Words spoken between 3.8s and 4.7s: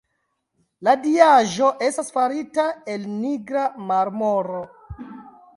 marmoro.